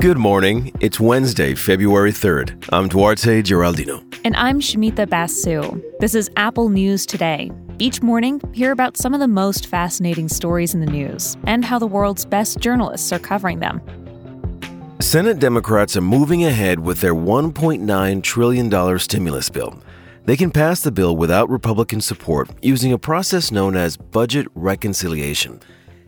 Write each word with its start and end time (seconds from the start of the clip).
Good 0.00 0.16
morning. 0.16 0.72
It's 0.80 0.98
Wednesday, 0.98 1.54
February 1.54 2.10
3rd. 2.10 2.68
I'm 2.72 2.88
Duarte 2.88 3.42
Geraldino. 3.42 4.02
And 4.24 4.34
I'm 4.34 4.58
Shamita 4.58 5.06
Basu. 5.06 5.82
This 6.00 6.14
is 6.14 6.30
Apple 6.36 6.70
News 6.70 7.04
Today. 7.04 7.50
Each 7.78 8.00
morning, 8.00 8.40
hear 8.54 8.72
about 8.72 8.96
some 8.96 9.12
of 9.12 9.20
the 9.20 9.28
most 9.28 9.66
fascinating 9.66 10.28
stories 10.28 10.72
in 10.72 10.80
the 10.80 10.90
news 10.90 11.36
and 11.44 11.66
how 11.66 11.78
the 11.78 11.86
world's 11.86 12.24
best 12.24 12.60
journalists 12.60 13.12
are 13.12 13.18
covering 13.18 13.60
them. 13.60 13.82
Senate 15.00 15.38
Democrats 15.38 15.98
are 15.98 16.00
moving 16.02 16.44
ahead 16.44 16.80
with 16.80 17.02
their 17.02 17.14
$1.9 17.14 18.22
trillion 18.22 18.98
stimulus 18.98 19.50
bill. 19.50 19.82
They 20.24 20.36
can 20.36 20.50
pass 20.50 20.80
the 20.80 20.92
bill 20.92 21.14
without 21.14 21.50
Republican 21.50 22.00
support 22.00 22.48
using 22.62 22.92
a 22.92 22.98
process 22.98 23.50
known 23.50 23.76
as 23.76 23.98
budget 23.98 24.46
reconciliation. 24.54 25.60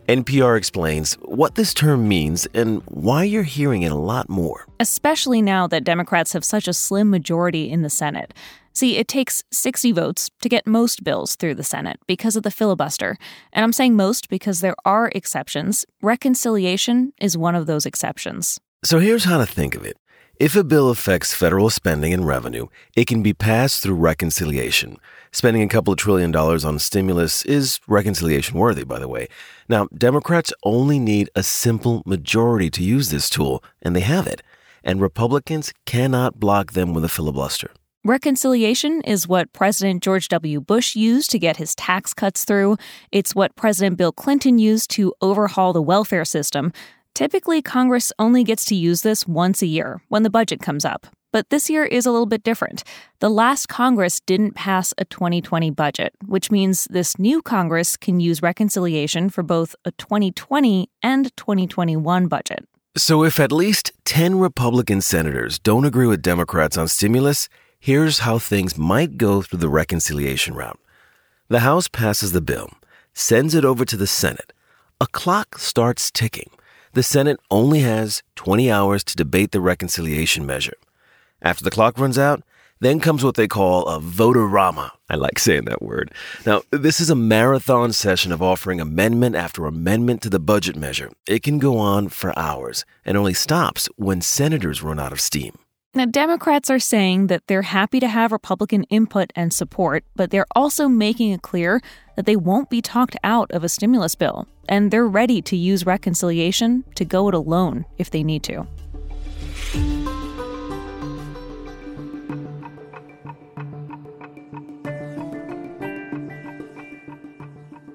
NPR 0.07 0.57
explains 0.57 1.13
what 1.21 1.55
this 1.55 1.73
term 1.73 2.09
means 2.09 2.45
and 2.53 2.81
why 2.87 3.23
you're 3.23 3.43
hearing 3.43 3.83
it 3.83 3.91
a 3.91 3.95
lot 3.95 4.27
more. 4.27 4.65
Especially 4.79 5.41
now 5.41 5.65
that 5.67 5.85
Democrats 5.85 6.33
have 6.33 6.43
such 6.43 6.67
a 6.67 6.73
slim 6.73 7.09
majority 7.09 7.69
in 7.71 7.83
the 7.83 7.89
Senate. 7.89 8.33
See, 8.73 8.97
it 8.97 9.07
takes 9.07 9.43
60 9.51 9.93
votes 9.93 10.29
to 10.41 10.49
get 10.49 10.67
most 10.67 11.05
bills 11.05 11.35
through 11.35 11.55
the 11.55 11.63
Senate 11.63 11.99
because 12.05 12.35
of 12.35 12.43
the 12.43 12.51
filibuster. 12.51 13.17
And 13.53 13.63
I'm 13.63 13.71
saying 13.71 13.95
most 13.95 14.27
because 14.29 14.59
there 14.59 14.75
are 14.83 15.09
exceptions. 15.15 15.85
Reconciliation 16.01 17.13
is 17.21 17.37
one 17.37 17.55
of 17.55 17.65
those 17.65 17.85
exceptions. 17.85 18.59
So 18.83 18.99
here's 18.99 19.23
how 19.23 19.37
to 19.37 19.45
think 19.45 19.75
of 19.75 19.85
it. 19.85 19.95
If 20.39 20.55
a 20.55 20.63
bill 20.63 20.89
affects 20.89 21.31
federal 21.31 21.69
spending 21.69 22.11
and 22.11 22.25
revenue, 22.25 22.65
it 22.95 23.05
can 23.05 23.21
be 23.21 23.33
passed 23.33 23.83
through 23.83 23.95
reconciliation. 23.95 24.97
Spending 25.31 25.61
a 25.61 25.67
couple 25.67 25.93
of 25.93 25.99
trillion 25.99 26.31
dollars 26.31 26.65
on 26.65 26.79
stimulus 26.79 27.45
is 27.45 27.79
reconciliation 27.87 28.57
worthy, 28.57 28.83
by 28.83 28.97
the 28.97 29.07
way. 29.07 29.27
Now, 29.69 29.87
Democrats 29.95 30.51
only 30.63 30.97
need 30.97 31.29
a 31.35 31.43
simple 31.43 32.01
majority 32.07 32.71
to 32.71 32.83
use 32.83 33.11
this 33.11 33.29
tool, 33.29 33.63
and 33.83 33.95
they 33.95 34.01
have 34.01 34.25
it. 34.25 34.41
And 34.83 34.99
Republicans 34.99 35.71
cannot 35.85 36.39
block 36.39 36.73
them 36.73 36.95
with 36.95 37.05
a 37.05 37.09
filibuster. 37.09 37.69
Reconciliation 38.03 39.01
is 39.03 39.27
what 39.27 39.53
President 39.53 40.01
George 40.01 40.29
W. 40.29 40.59
Bush 40.59 40.95
used 40.95 41.29
to 41.29 41.39
get 41.39 41.57
his 41.57 41.75
tax 41.75 42.11
cuts 42.11 42.43
through. 42.43 42.77
It's 43.11 43.35
what 43.35 43.55
President 43.55 43.97
Bill 43.97 44.11
Clinton 44.11 44.57
used 44.57 44.89
to 44.91 45.13
overhaul 45.21 45.73
the 45.73 45.81
welfare 45.81 46.25
system. 46.25 46.73
Typically, 47.13 47.61
Congress 47.61 48.11
only 48.17 48.43
gets 48.43 48.65
to 48.65 48.73
use 48.73 49.03
this 49.03 49.27
once 49.27 49.61
a 49.61 49.67
year 49.67 50.01
when 50.09 50.23
the 50.23 50.31
budget 50.31 50.59
comes 50.59 50.83
up. 50.83 51.05
But 51.31 51.51
this 51.51 51.69
year 51.69 51.83
is 51.83 52.07
a 52.07 52.11
little 52.11 52.25
bit 52.25 52.41
different. 52.41 52.83
The 53.19 53.29
last 53.29 53.67
Congress 53.67 54.19
didn't 54.19 54.55
pass 54.55 54.95
a 54.97 55.05
2020 55.05 55.69
budget, 55.69 56.13
which 56.25 56.49
means 56.49 56.85
this 56.85 57.19
new 57.19 57.43
Congress 57.43 57.97
can 57.97 58.19
use 58.19 58.41
reconciliation 58.41 59.29
for 59.29 59.43
both 59.43 59.75
a 59.85 59.91
2020 59.91 60.89
and 61.03 61.35
2021 61.37 62.27
budget. 62.27 62.67
So, 62.97 63.23
if 63.23 63.39
at 63.39 63.51
least 63.51 63.91
10 64.05 64.39
Republican 64.39 65.01
senators 65.01 65.59
don't 65.59 65.85
agree 65.85 66.07
with 66.07 66.21
Democrats 66.21 66.77
on 66.77 66.87
stimulus, 66.87 67.47
here's 67.79 68.19
how 68.19 68.39
things 68.39 68.75
might 68.75 69.17
go 69.17 69.43
through 69.43 69.59
the 69.59 69.69
reconciliation 69.69 70.55
route. 70.55 70.79
The 71.47 71.59
House 71.59 71.87
passes 71.87 72.31
the 72.31 72.41
bill, 72.41 72.71
sends 73.13 73.53
it 73.53 73.65
over 73.65 73.85
to 73.85 73.97
the 73.97 74.07
Senate. 74.07 74.51
A 74.99 75.05
clock 75.05 75.59
starts 75.59 76.09
ticking 76.09 76.49
the 76.93 77.03
Senate 77.03 77.39
only 77.49 77.79
has 77.79 78.23
20 78.35 78.71
hours 78.71 79.03
to 79.03 79.15
debate 79.15 79.51
the 79.51 79.59
reconciliation 79.59 80.45
measure. 80.45 80.77
After 81.41 81.63
the 81.63 81.71
clock 81.71 81.97
runs 81.97 82.17
out, 82.17 82.43
then 82.79 82.99
comes 82.99 83.23
what 83.23 83.35
they 83.35 83.47
call 83.47 83.87
a 83.87 83.99
vote-a-rama. 83.99 84.91
I 85.09 85.15
like 85.15 85.39
saying 85.39 85.65
that 85.65 85.81
word. 85.81 86.11
Now, 86.45 86.61
this 86.69 86.99
is 86.99 87.09
a 87.09 87.15
marathon 87.15 87.93
session 87.93 88.31
of 88.31 88.41
offering 88.41 88.79
amendment 88.79 89.35
after 89.35 89.65
amendment 89.65 90.21
to 90.23 90.29
the 90.29 90.39
budget 90.39 90.75
measure. 90.75 91.09
It 91.27 91.43
can 91.43 91.59
go 91.59 91.77
on 91.77 92.09
for 92.09 92.37
hours 92.37 92.85
and 93.05 93.17
only 93.17 93.33
stops 93.33 93.89
when 93.95 94.21
senators 94.21 94.83
run 94.83 94.99
out 94.99 95.11
of 95.11 95.21
steam. 95.21 95.57
Now, 95.95 96.05
Democrats 96.05 96.71
are 96.71 96.79
saying 96.79 97.27
that 97.27 97.43
they're 97.47 97.61
happy 97.61 97.99
to 97.99 98.07
have 98.07 98.31
Republican 98.31 98.83
input 98.85 99.31
and 99.35 99.53
support, 99.53 100.03
but 100.15 100.31
they're 100.31 100.47
also 100.55 100.87
making 100.87 101.31
it 101.31 101.43
clear 101.43 101.81
that 102.15 102.25
they 102.25 102.35
won't 102.35 102.69
be 102.69 102.81
talked 102.81 103.15
out 103.23 103.51
of 103.51 103.63
a 103.63 103.69
stimulus 103.69 104.15
bill, 104.15 104.47
and 104.67 104.91
they're 104.91 105.07
ready 105.07 105.41
to 105.41 105.55
use 105.55 105.85
reconciliation 105.85 106.83
to 106.95 107.05
go 107.05 107.27
it 107.27 107.33
alone 107.33 107.85
if 107.97 108.11
they 108.11 108.23
need 108.23 108.43
to. 108.43 108.67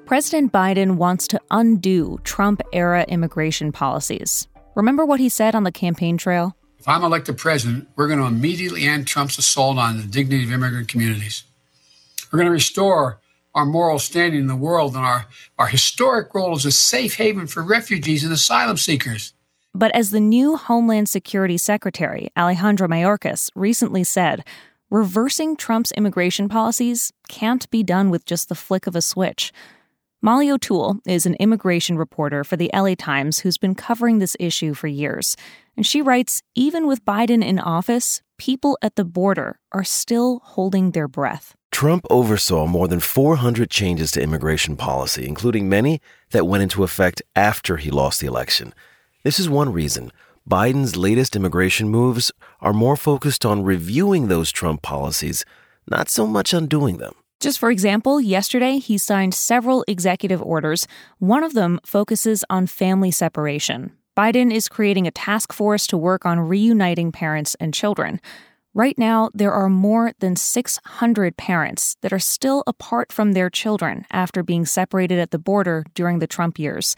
President 0.07 0.53
Biden 0.53 0.97
wants 0.97 1.29
to 1.29 1.41
undo 1.51 2.19
Trump 2.25 2.63
era 2.73 3.05
immigration 3.09 3.73
policies. 3.73 4.49
Remember 4.75 5.05
what 5.05 5.21
he 5.21 5.29
said 5.29 5.55
on 5.55 5.65
the 5.65 5.73
campaign 5.73 6.17
trail? 6.17 6.57
If 6.79 6.89
I'm 6.89 7.05
elected 7.05 7.37
president, 7.37 7.89
we're 7.95 8.07
going 8.07 8.21
to 8.21 8.25
immediately 8.25 8.85
end 8.85 9.07
Trump's 9.07 9.37
assault 9.37 9.77
on 9.77 9.99
the 9.99 10.05
dignity 10.05 10.45
of 10.45 10.53
immigrant 10.53 10.89
communities. 10.89 11.43
We're 12.33 12.39
going 12.39 12.47
to 12.47 12.53
restore 12.53 13.21
our 13.55 13.67
moral 13.67 13.99
standing 13.99 14.41
in 14.41 14.47
the 14.47 14.57
world 14.57 14.95
and 14.95 15.05
our, 15.05 15.27
our 15.59 15.67
historic 15.67 16.35
role 16.35 16.55
as 16.55 16.65
a 16.65 16.73
safe 16.73 17.17
haven 17.17 17.47
for 17.47 17.63
refugees 17.63 18.25
and 18.25 18.33
asylum 18.33 18.77
seekers. 18.77 19.33
But 19.75 19.95
as 19.95 20.11
the 20.11 20.21
new 20.21 20.57
Homeland 20.57 21.09
Security 21.09 21.59
Secretary, 21.59 22.31
Alejandro 22.37 22.89
Mayorkas, 22.89 23.51
recently 23.55 24.05
said, 24.05 24.45
reversing 24.91 25.57
Trump's 25.57 25.93
immigration 25.93 26.49
policies 26.49 27.13
can't 27.29 27.69
be 27.71 27.83
done 27.83 28.11
with 28.11 28.25
just 28.25 28.49
the 28.49 28.55
flick 28.55 28.87
of 28.87 28.97
a 28.97 29.03
switch. 29.03 29.53
Molly 30.21 30.51
O'Toole 30.51 30.97
is 31.07 31.27
an 31.27 31.35
immigration 31.35 31.97
reporter 31.97 32.43
for 32.43 32.57
the 32.57 32.71
LA 32.75 32.95
Times 32.97 33.41
who's 33.41 33.59
been 33.59 33.77
covering 33.77 34.19
this 34.19 34.37
issue 34.41 34.75
for 34.75 34.89
years. 34.89 35.37
And 35.77 35.87
she 35.87 36.03
writes 36.03 36.43
even 36.57 36.89
with 36.89 37.05
Biden 37.05 37.45
in 37.45 37.61
office, 37.61 38.21
people 38.37 38.77
at 38.83 38.97
the 38.97 39.05
border 39.05 39.61
are 39.71 39.85
still 39.85 40.41
holding 40.43 40.91
their 40.91 41.07
breath. 41.07 41.55
Trump 41.79 42.05
oversaw 42.11 42.67
more 42.67 42.89
than 42.89 42.99
400 42.99 43.71
changes 43.71 44.11
to 44.11 44.21
immigration 44.21 44.77
policy, 44.77 45.29
including 45.29 45.69
many 45.69 46.01
that 46.31 46.45
went 46.45 46.65
into 46.65 46.83
effect 46.83 47.23
after 47.37 47.77
he 47.77 47.89
lost 47.89 48.21
the 48.21 48.27
election. 48.27 48.75
This 49.23 49.39
is 49.39 49.49
one 49.49 49.73
reason 49.73 50.11
Biden's 50.51 50.97
latest 50.97 51.37
immigration 51.37 51.89
moves 51.89 52.33
are 52.61 52.73
more 52.73 52.97
focused 52.97 53.47
on 53.47 53.63
reviewing 53.63 54.27
those 54.27 54.51
Trump 54.51 54.83
policies, 54.83 55.45
not 55.89 56.09
so 56.09 56.27
much 56.27 56.53
on 56.53 56.67
doing 56.67 56.97
them. 56.97 57.15
Just 57.39 57.61
for 57.61 57.71
example, 57.71 58.21
yesterday 58.21 58.79
he 58.79 58.99
signed 58.99 59.33
several 59.33 59.85
executive 59.87 60.43
orders. 60.43 60.89
One 61.21 61.45
of 61.45 61.55
them 61.55 61.79
focuses 61.87 62.45
on 62.51 62.67
family 62.67 63.13
separation. 63.13 63.93
Biden 64.17 64.53
is 64.53 64.69
creating 64.69 65.07
a 65.07 65.13
task 65.13 65.53
force 65.53 65.87
to 65.87 65.97
work 65.97 66.27
on 66.27 66.41
reuniting 66.41 67.13
parents 67.13 67.55
and 67.61 67.73
children. 67.73 68.21
Right 68.75 68.99
now, 68.99 69.31
there 69.35 69.53
are 69.53 69.69
more 69.69 70.13
than 70.21 70.37
600 70.37 71.37
parents 71.37 71.97
that 72.03 72.13
are 72.13 72.19
still 72.19 72.63
apart 72.67 73.11
from 73.13 73.33
their 73.33 73.51
children 73.51 74.05
after 74.13 74.43
being 74.43 74.67
separated 74.67 75.19
at 75.19 75.31
the 75.31 75.39
border 75.39 75.85
during 75.95 76.19
the 76.19 76.27
Trump 76.27 76.59
years. 76.59 76.95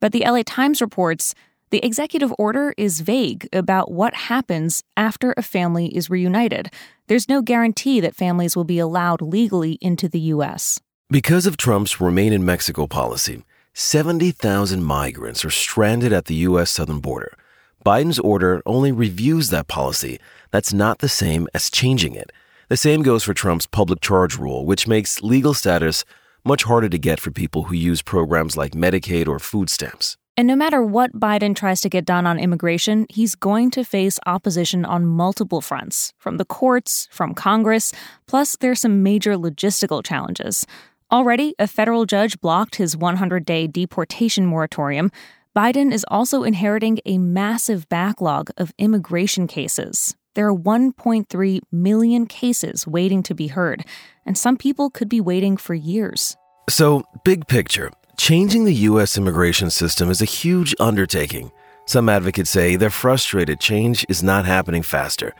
But 0.00 0.12
the 0.12 0.24
LA 0.26 0.42
Times 0.44 0.80
reports 0.80 1.34
the 1.70 1.84
executive 1.84 2.32
order 2.38 2.74
is 2.76 3.00
vague 3.00 3.48
about 3.52 3.90
what 3.90 4.14
happens 4.14 4.82
after 4.96 5.34
a 5.36 5.42
family 5.42 5.86
is 5.96 6.10
reunited. 6.10 6.70
There's 7.06 7.28
no 7.28 7.42
guarantee 7.42 8.00
that 8.00 8.14
families 8.14 8.54
will 8.54 8.64
be 8.64 8.78
allowed 8.78 9.22
legally 9.22 9.78
into 9.80 10.08
the 10.08 10.20
U.S. 10.20 10.80
Because 11.10 11.46
of 11.46 11.56
Trump's 11.56 12.00
Remain 12.00 12.32
in 12.32 12.44
Mexico 12.44 12.86
policy, 12.86 13.44
70,000 13.72 14.84
migrants 14.84 15.44
are 15.44 15.50
stranded 15.50 16.12
at 16.12 16.26
the 16.26 16.34
U.S. 16.46 16.70
southern 16.70 17.00
border. 17.00 17.36
Biden's 17.84 18.18
order 18.18 18.62
only 18.64 18.92
reviews 18.92 19.50
that 19.50 19.68
policy. 19.68 20.18
That's 20.50 20.72
not 20.72 21.00
the 21.00 21.08
same 21.08 21.46
as 21.52 21.68
changing 21.68 22.14
it. 22.14 22.32
The 22.70 22.78
same 22.78 23.02
goes 23.02 23.24
for 23.24 23.34
Trump's 23.34 23.66
public 23.66 24.00
charge 24.00 24.38
rule, 24.38 24.64
which 24.64 24.88
makes 24.88 25.20
legal 25.22 25.52
status 25.52 26.02
much 26.46 26.64
harder 26.64 26.88
to 26.88 26.98
get 26.98 27.20
for 27.20 27.30
people 27.30 27.64
who 27.64 27.74
use 27.74 28.00
programs 28.00 28.56
like 28.56 28.72
Medicaid 28.72 29.28
or 29.28 29.38
food 29.38 29.68
stamps. 29.68 30.16
And 30.34 30.48
no 30.48 30.56
matter 30.56 30.82
what 30.82 31.20
Biden 31.20 31.54
tries 31.54 31.82
to 31.82 31.90
get 31.90 32.06
done 32.06 32.26
on 32.26 32.38
immigration, 32.38 33.04
he's 33.10 33.34
going 33.34 33.70
to 33.72 33.84
face 33.84 34.18
opposition 34.24 34.86
on 34.86 35.04
multiple 35.04 35.60
fronts 35.60 36.14
from 36.16 36.38
the 36.38 36.44
courts, 36.46 37.06
from 37.10 37.34
Congress, 37.34 37.92
plus 38.26 38.56
there's 38.56 38.80
some 38.80 39.02
major 39.02 39.36
logistical 39.36 40.02
challenges. 40.02 40.66
Already, 41.12 41.54
a 41.58 41.66
federal 41.66 42.06
judge 42.06 42.40
blocked 42.40 42.76
his 42.76 42.96
100 42.96 43.44
day 43.44 43.66
deportation 43.66 44.46
moratorium. 44.46 45.12
Biden 45.56 45.92
is 45.92 46.04
also 46.08 46.42
inheriting 46.42 46.98
a 47.04 47.18
massive 47.18 47.88
backlog 47.88 48.50
of 48.56 48.72
immigration 48.76 49.46
cases. 49.46 50.16
There 50.34 50.48
are 50.48 50.54
1.3 50.54 51.60
million 51.70 52.26
cases 52.26 52.86
waiting 52.86 53.22
to 53.22 53.34
be 53.34 53.46
heard, 53.46 53.84
and 54.26 54.36
some 54.36 54.56
people 54.56 54.90
could 54.90 55.08
be 55.08 55.20
waiting 55.20 55.56
for 55.56 55.74
years. 55.74 56.36
So, 56.68 57.04
big 57.24 57.46
picture, 57.46 57.92
Changing 58.16 58.64
the 58.64 58.74
U.S. 58.74 59.18
immigration 59.18 59.70
system 59.70 60.08
is 60.08 60.22
a 60.22 60.24
huge 60.24 60.74
undertaking. 60.78 61.50
Some 61.84 62.08
advocates 62.08 62.48
say 62.48 62.76
they're 62.76 62.88
frustrated 62.88 63.60
change 63.60 64.06
is 64.08 64.22
not 64.22 64.46
happening 64.46 64.82
faster. 64.82 65.34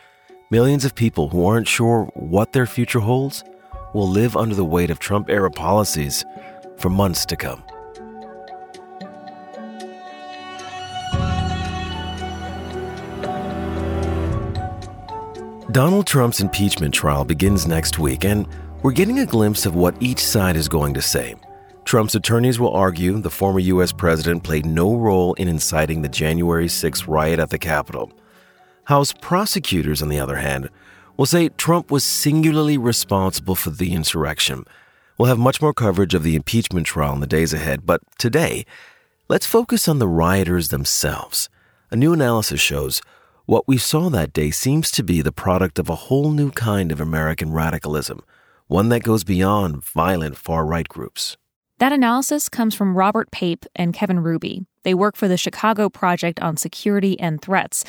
Millions 0.51 0.85
of 0.85 0.95
people 0.95 1.29
who 1.29 1.47
aren't 1.47 1.69
sure 1.69 2.11
what 2.15 2.53
their 2.53 2.67
future 2.67 2.99
holds 2.99 3.45
will 3.95 4.09
live 4.09 4.37
under 4.37 4.57
the 4.57 4.65
weight 4.65 4.91
of 4.91 4.99
Trump 4.99 5.31
era 5.31 5.51
policies 5.51 6.25
for 6.77 6.91
months 6.91 7.25
to 7.27 7.37
come. 7.37 7.63
Donald 15.75 16.07
Trump's 16.07 16.39
impeachment 16.39 16.95
trial 16.95 17.25
begins 17.25 17.67
next 17.67 17.99
week, 17.99 18.25
and 18.25 18.47
we're 18.85 18.93
getting 18.93 19.19
a 19.19 19.27
glimpse 19.27 19.67
of 19.67 19.75
what 19.75 20.01
each 20.01 20.21
side 20.25 20.55
is 20.55 20.69
going 20.69 20.95
to 20.95 21.03
say. 21.03 21.35
Trump's 21.85 22.15
attorneys 22.15 22.61
will 22.61 22.73
argue 22.73 23.19
the 23.19 23.29
former 23.29 23.59
U.S. 23.59 23.91
president 23.91 24.45
played 24.45 24.67
no 24.67 24.95
role 24.95 25.35
in 25.35 25.49
inciting 25.49 26.01
the 26.01 26.09
January 26.09 26.67
6th 26.67 27.09
riot 27.09 27.41
at 27.41 27.51
the 27.51 27.59
Capitol. 27.59 28.13
House 28.85 29.13
prosecutors, 29.21 30.01
on 30.01 30.11
the 30.11 30.21
other 30.21 30.37
hand, 30.37 30.71
will 31.17 31.27
say 31.27 31.49
Trump 31.49 31.91
was 31.91 32.05
singularly 32.05 32.79
responsible 32.79 33.57
for 33.57 33.71
the 33.71 33.95
insurrection. 33.95 34.67
We'll 35.19 35.27
have 35.27 35.41
much 35.41 35.61
more 35.61 35.75
coverage 35.75 36.15
of 36.15 36.23
the 36.23 36.37
impeachment 36.37 36.87
trial 36.87 37.15
in 37.15 37.21
the 37.21 37.27
days 37.27 37.53
ahead, 37.53 37.85
but 37.85 38.01
today, 38.17 38.65
let's 39.27 39.45
focus 39.45 39.89
on 39.89 39.99
the 39.99 40.07
rioters 40.07 40.69
themselves. 40.69 41.49
A 41.91 41.97
new 41.97 42.13
analysis 42.13 42.61
shows 42.61 43.03
what 43.47 43.69
we 43.69 43.77
saw 43.77 44.09
that 44.09 44.33
day 44.33 44.51
seems 44.51 44.91
to 44.91 45.03
be 45.03 45.21
the 45.21 45.33
product 45.33 45.79
of 45.79 45.91
a 45.91 45.95
whole 45.95 46.31
new 46.31 46.51
kind 46.51 46.91
of 46.91 47.01
American 47.01 47.53
radicalism, 47.53 48.21
one 48.69 48.89
that 48.89 49.03
goes 49.03 49.23
beyond 49.23 49.85
violent 49.85 50.37
far 50.37 50.65
right 50.65 50.89
groups. 50.89 51.37
That 51.79 51.93
analysis 51.93 52.49
comes 52.49 52.75
from 52.75 52.97
Robert 52.97 53.31
Pape 53.31 53.67
and 53.77 53.93
Keven 53.93 54.21
Ruby. 54.21 54.65
They 54.83 54.95
work 54.95 55.17
for 55.17 55.29
the 55.29 55.37
Chicago 55.37 55.91
Project 55.91 56.41
on 56.41 56.57
Security 56.57 57.21
and 57.21 57.43
Threats. 57.43 57.85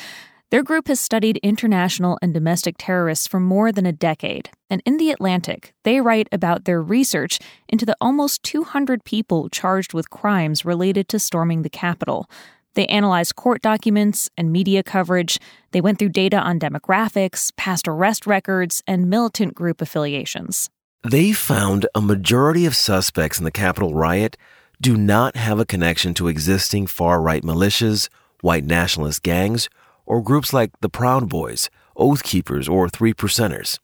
Their 0.50 0.62
group 0.62 0.88
has 0.88 1.00
studied 1.00 1.38
international 1.38 2.18
and 2.20 2.34
domestic 2.34 2.76
terrorists 2.78 3.26
for 3.26 3.40
more 3.40 3.72
than 3.72 3.86
a 3.86 3.92
decade. 3.92 4.50
And 4.68 4.82
in 4.84 4.96
The 4.96 5.10
Atlantic, 5.10 5.72
they 5.84 6.00
write 6.00 6.28
about 6.30 6.66
their 6.66 6.82
research 6.82 7.38
into 7.68 7.86
the 7.86 7.96
almost 8.00 8.42
200 8.42 9.04
people 9.04 9.48
charged 9.48 9.94
with 9.94 10.10
crimes 10.10 10.64
related 10.64 11.08
to 11.08 11.18
storming 11.18 11.62
the 11.62 11.70
Capitol. 11.70 12.28
They 12.76 12.86
analyzed 12.86 13.36
court 13.36 13.62
documents 13.62 14.28
and 14.36 14.52
media 14.52 14.82
coverage. 14.82 15.40
They 15.72 15.80
went 15.80 15.98
through 15.98 16.10
data 16.10 16.36
on 16.36 16.60
demographics, 16.60 17.50
past 17.56 17.88
arrest 17.88 18.26
records, 18.26 18.82
and 18.86 19.08
militant 19.08 19.54
group 19.54 19.80
affiliations. 19.80 20.68
They 21.02 21.32
found 21.32 21.86
a 21.94 22.02
majority 22.02 22.66
of 22.66 22.76
suspects 22.76 23.38
in 23.38 23.44
the 23.44 23.50
Capitol 23.50 23.94
riot 23.94 24.36
do 24.78 24.94
not 24.94 25.36
have 25.36 25.58
a 25.58 25.64
connection 25.64 26.12
to 26.14 26.28
existing 26.28 26.86
far 26.86 27.22
right 27.22 27.42
militias, 27.42 28.10
white 28.42 28.64
nationalist 28.64 29.22
gangs, 29.22 29.70
or 30.04 30.20
groups 30.20 30.52
like 30.52 30.70
the 30.80 30.90
Proud 30.90 31.30
Boys, 31.30 31.70
Oath 31.96 32.22
Keepers, 32.22 32.68
or 32.68 32.90
Three 32.90 33.14
Percenters. 33.14 33.78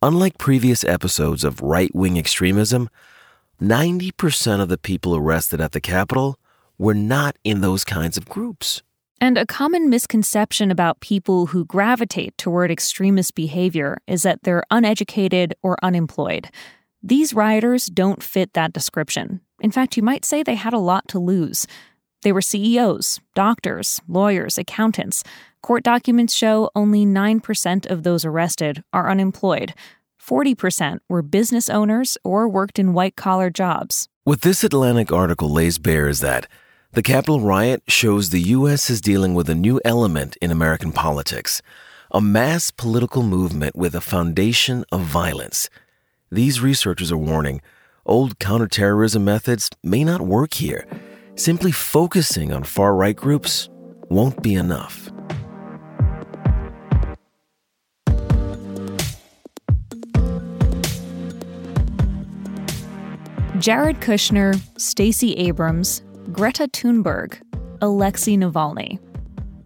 Unlike 0.00 0.38
previous 0.38 0.84
episodes 0.84 1.44
of 1.44 1.60
right 1.60 1.94
wing 1.94 2.16
extremism, 2.16 2.88
90% 3.60 4.62
of 4.62 4.70
the 4.70 4.78
people 4.78 5.14
arrested 5.14 5.60
at 5.60 5.72
the 5.72 5.80
Capitol 5.82 6.38
were 6.78 6.94
not 6.94 7.36
in 7.44 7.60
those 7.60 7.84
kinds 7.84 8.16
of 8.16 8.28
groups. 8.28 8.82
And 9.20 9.38
a 9.38 9.46
common 9.46 9.88
misconception 9.88 10.70
about 10.70 11.00
people 11.00 11.46
who 11.46 11.64
gravitate 11.64 12.36
toward 12.36 12.70
extremist 12.70 13.34
behavior 13.34 13.98
is 14.06 14.22
that 14.24 14.42
they're 14.42 14.64
uneducated 14.70 15.54
or 15.62 15.76
unemployed. 15.82 16.50
These 17.02 17.32
rioters 17.32 17.86
don't 17.86 18.22
fit 18.22 18.52
that 18.52 18.72
description. 18.72 19.40
In 19.60 19.70
fact, 19.70 19.96
you 19.96 20.02
might 20.02 20.24
say 20.24 20.42
they 20.42 20.54
had 20.54 20.74
a 20.74 20.78
lot 20.78 21.08
to 21.08 21.18
lose. 21.18 21.66
They 22.22 22.32
were 22.32 22.42
CEOs, 22.42 23.20
doctors, 23.34 24.00
lawyers, 24.06 24.58
accountants. 24.58 25.22
Court 25.62 25.82
documents 25.82 26.34
show 26.34 26.70
only 26.74 27.06
9% 27.06 27.90
of 27.90 28.02
those 28.02 28.24
arrested 28.24 28.82
are 28.92 29.08
unemployed. 29.08 29.74
40% 30.22 30.98
were 31.08 31.22
business 31.22 31.70
owners 31.70 32.18
or 32.24 32.48
worked 32.48 32.78
in 32.78 32.92
white 32.92 33.16
collar 33.16 33.48
jobs. 33.48 34.08
What 34.24 34.42
this 34.42 34.64
Atlantic 34.64 35.12
article 35.12 35.48
lays 35.48 35.78
bare 35.78 36.08
is 36.08 36.20
that 36.20 36.48
the 36.96 37.02
Capitol 37.02 37.42
riot 37.42 37.82
shows 37.88 38.30
the 38.30 38.40
U.S. 38.56 38.88
is 38.88 39.02
dealing 39.02 39.34
with 39.34 39.50
a 39.50 39.54
new 39.54 39.78
element 39.84 40.34
in 40.40 40.50
American 40.50 40.92
politics 40.92 41.60
a 42.10 42.22
mass 42.22 42.70
political 42.70 43.22
movement 43.22 43.76
with 43.76 43.94
a 43.94 44.00
foundation 44.00 44.82
of 44.90 45.02
violence. 45.02 45.68
These 46.32 46.62
researchers 46.62 47.12
are 47.12 47.18
warning 47.18 47.60
old 48.06 48.38
counterterrorism 48.38 49.22
methods 49.26 49.68
may 49.82 50.04
not 50.04 50.22
work 50.22 50.54
here. 50.54 50.86
Simply 51.34 51.70
focusing 51.70 52.50
on 52.50 52.64
far 52.64 52.94
right 52.94 53.14
groups 53.14 53.68
won't 54.08 54.42
be 54.42 54.54
enough. 54.54 55.10
Jared 63.58 64.00
Kushner, 64.00 64.58
Stacey 64.78 65.34
Abrams, 65.34 66.02
Greta 66.36 66.68
Thunberg, 66.68 67.40
Alexei 67.80 68.36
Navalny. 68.36 68.98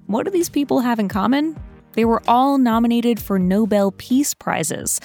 What 0.06 0.24
do 0.24 0.30
these 0.30 0.48
people 0.48 0.78
have 0.78 1.00
in 1.00 1.08
common? 1.08 1.58
They 1.94 2.04
were 2.04 2.22
all 2.28 2.58
nominated 2.58 3.18
for 3.18 3.40
Nobel 3.40 3.90
Peace 3.90 4.34
Prizes. 4.34 5.00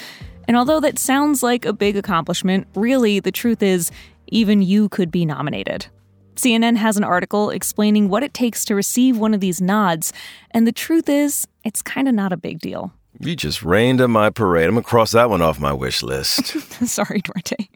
And 0.48 0.56
although 0.56 0.80
that 0.80 1.00
sounds 1.00 1.42
like 1.42 1.66
a 1.66 1.74
big 1.74 1.98
accomplishment, 1.98 2.68
really 2.76 3.20
the 3.20 3.32
truth 3.32 3.64
is, 3.64 3.90
even 4.28 4.62
you 4.62 4.90
could 4.90 5.10
be 5.10 5.26
nominated. 5.26 5.88
CNN 6.36 6.76
has 6.76 6.98
an 6.98 7.04
article 7.04 7.50
explaining 7.50 8.10
what 8.10 8.22
it 8.22 8.36
takes 8.36 8.64
to 8.66 8.76
receive 8.76 9.18
one 9.18 9.34
of 9.34 9.40
these 9.40 9.60
nods, 9.60 10.14
and 10.52 10.68
the 10.68 10.72
truth 10.72 11.10
is, 11.10 11.48
it's 11.64 11.82
kind 11.82 12.08
of 12.08 12.14
not 12.14 12.32
a 12.32 12.38
big 12.38 12.60
deal. 12.60 12.94
You 13.20 13.36
just 13.36 13.64
rained 13.64 14.02
on 14.02 14.12
my 14.12 14.30
parade. 14.30 14.66
I'm 14.66 14.74
going 14.76 14.84
to 14.84 14.90
cross 14.90 15.12
that 15.12 15.30
one 15.30 15.42
off 15.42 15.60
my 15.60 15.74
wish 15.74 16.04
list. 16.04 16.46
Sorry, 16.88 17.22
Duarte. 17.22 17.70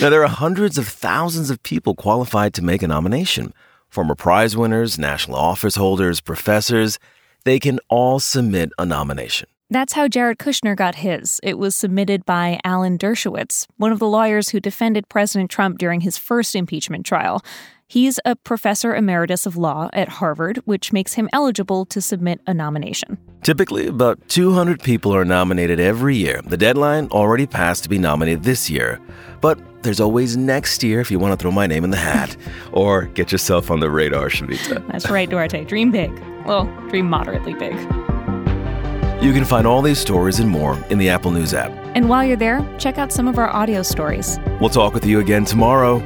Now, 0.00 0.10
there 0.10 0.22
are 0.22 0.28
hundreds 0.28 0.76
of 0.78 0.88
thousands 0.88 1.50
of 1.50 1.62
people 1.62 1.94
qualified 1.94 2.54
to 2.54 2.64
make 2.64 2.82
a 2.82 2.88
nomination. 2.88 3.54
Former 3.88 4.14
prize 4.14 4.56
winners, 4.56 4.98
national 4.98 5.38
office 5.38 5.76
holders, 5.76 6.20
professors, 6.20 6.98
they 7.44 7.58
can 7.60 7.78
all 7.88 8.18
submit 8.18 8.70
a 8.78 8.84
nomination. 8.84 9.48
That's 9.68 9.94
how 9.94 10.06
Jared 10.06 10.38
Kushner 10.38 10.76
got 10.76 10.96
his. 10.96 11.40
It 11.42 11.58
was 11.58 11.74
submitted 11.74 12.24
by 12.24 12.60
Alan 12.62 12.98
Dershowitz, 12.98 13.66
one 13.78 13.90
of 13.90 13.98
the 13.98 14.06
lawyers 14.06 14.50
who 14.50 14.60
defended 14.60 15.08
President 15.08 15.50
Trump 15.50 15.78
during 15.78 16.02
his 16.02 16.18
first 16.18 16.54
impeachment 16.54 17.04
trial. 17.04 17.42
He's 17.88 18.18
a 18.24 18.34
professor 18.34 18.96
emeritus 18.96 19.46
of 19.46 19.56
law 19.56 19.90
at 19.92 20.08
Harvard, 20.08 20.56
which 20.64 20.92
makes 20.92 21.12
him 21.12 21.28
eligible 21.32 21.86
to 21.86 22.00
submit 22.00 22.40
a 22.44 22.52
nomination. 22.52 23.16
Typically, 23.44 23.86
about 23.86 24.28
200 24.28 24.82
people 24.82 25.14
are 25.14 25.24
nominated 25.24 25.78
every 25.78 26.16
year. 26.16 26.40
The 26.44 26.56
deadline 26.56 27.06
already 27.12 27.46
passed 27.46 27.84
to 27.84 27.88
be 27.88 27.96
nominated 27.96 28.42
this 28.42 28.68
year. 28.68 29.00
But 29.40 29.60
there's 29.84 30.00
always 30.00 30.36
next 30.36 30.82
year 30.82 30.98
if 30.98 31.12
you 31.12 31.20
want 31.20 31.38
to 31.38 31.40
throw 31.40 31.52
my 31.52 31.68
name 31.68 31.84
in 31.84 31.90
the 31.90 31.96
hat 31.96 32.36
or 32.72 33.02
get 33.02 33.30
yourself 33.30 33.70
on 33.70 33.78
the 33.78 33.88
radar, 33.88 34.30
Shamita. 34.30 34.84
That's 34.88 35.08
right, 35.08 35.30
Duarte. 35.30 35.64
Dream 35.64 35.92
big. 35.92 36.10
Well, 36.44 36.64
dream 36.88 37.08
moderately 37.08 37.54
big. 37.54 37.74
You 39.22 39.32
can 39.32 39.44
find 39.44 39.64
all 39.64 39.80
these 39.80 40.00
stories 40.00 40.40
and 40.40 40.50
more 40.50 40.76
in 40.90 40.98
the 40.98 41.08
Apple 41.08 41.30
News 41.30 41.54
app. 41.54 41.70
And 41.94 42.08
while 42.08 42.24
you're 42.24 42.36
there, 42.36 42.68
check 42.78 42.98
out 42.98 43.12
some 43.12 43.28
of 43.28 43.38
our 43.38 43.48
audio 43.48 43.84
stories. 43.84 44.40
We'll 44.60 44.70
talk 44.70 44.92
with 44.92 45.06
you 45.06 45.20
again 45.20 45.44
tomorrow. 45.44 46.02